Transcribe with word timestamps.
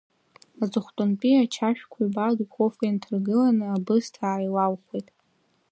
Аҵыхәтәантәи 0.63 1.41
ачашәқәа 1.43 1.97
ҩба 2.05 2.23
адуховка 2.27 2.85
инҭаргыланы, 2.87 3.65
абысҭа 3.75 4.21
ааилалхәеит… 4.27 5.07